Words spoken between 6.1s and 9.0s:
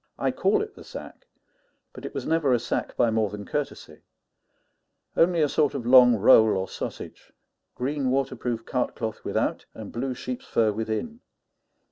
roll or sausage, green waterproof cart